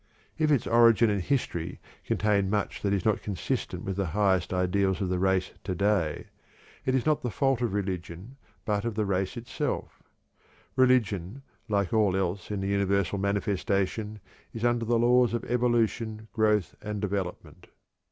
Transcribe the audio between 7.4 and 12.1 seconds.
of religion but of the race itself. Religion, like